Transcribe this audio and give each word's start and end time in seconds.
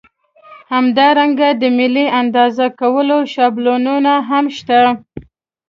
همدارنګه 0.73 1.49
د 1.61 1.63
ملي 1.77 2.05
اندازه 2.21 2.65
کولو 2.79 3.17
شابلونونه 3.33 4.13
هم 4.29 4.45
شته. 4.57 4.79